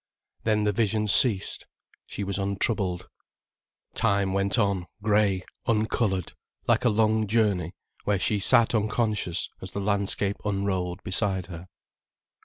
[0.45, 1.67] Then the vision ceased,
[2.07, 3.07] she was untroubled,
[3.93, 6.33] time went on grey, uncoloured,
[6.67, 11.67] like a long journey where she sat unconscious as the landscape unrolled beside her.